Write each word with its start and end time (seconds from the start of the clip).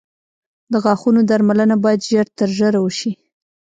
د 0.71 0.73
غاښونو 0.83 1.21
درملنه 1.29 1.75
باید 1.83 2.07
ژر 2.09 2.25
تر 2.37 2.49
ژره 2.57 2.79
وشي. 2.81 3.11